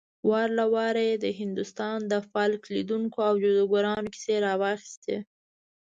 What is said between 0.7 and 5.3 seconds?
واره يې د هندوستان د فال ليدونکو او جادوګرانو کيسې راواخيستې.